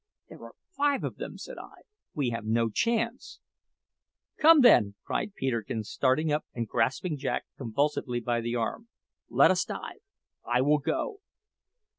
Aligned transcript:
"There 0.29 0.43
are 0.45 0.55
five 0.75 1.03
of 1.03 1.17
them," 1.17 1.37
said 1.37 1.59
I; 1.59 1.83
"we 2.15 2.31
have 2.31 2.43
no 2.43 2.71
chance." 2.71 3.39
"Come, 4.39 4.61
then!" 4.61 4.95
cried 5.03 5.35
Peterkin, 5.35 5.83
starting 5.83 6.31
up 6.31 6.43
and 6.55 6.67
grasping 6.67 7.17
Jack 7.17 7.43
convulsively 7.55 8.19
by 8.19 8.41
the 8.41 8.55
arm; 8.55 8.87
"let 9.29 9.51
us 9.51 9.63
dive. 9.63 10.01
I 10.43 10.61
will 10.61 10.79
go." 10.79 11.19